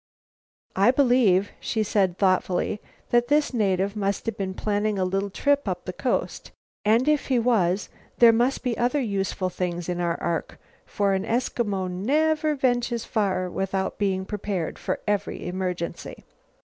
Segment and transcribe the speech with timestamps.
[0.75, 5.67] I believe," she said thoughtfully, "that this native must have been planning a little trip
[5.67, 6.49] up the coast,
[6.83, 11.23] and if he was there must be other useful things in our ark, for an
[11.23, 16.23] Eskimo never ventures far without being prepared for every emergency."